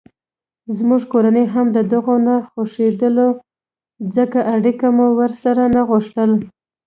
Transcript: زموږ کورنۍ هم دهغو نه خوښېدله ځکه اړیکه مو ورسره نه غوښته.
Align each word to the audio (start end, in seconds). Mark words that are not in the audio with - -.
زموږ 0.77 1.01
کورنۍ 1.13 1.45
هم 1.53 1.67
دهغو 1.75 2.15
نه 2.27 2.35
خوښېدله 2.51 3.27
ځکه 4.15 4.39
اړیکه 4.55 4.87
مو 4.95 5.05
ورسره 5.19 5.63
نه 5.75 5.81
غوښته. 5.87 6.23